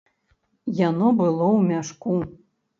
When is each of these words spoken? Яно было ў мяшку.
Яно 0.89 1.07
было 1.21 1.37
ў 1.37 1.71
мяшку. 1.71 2.19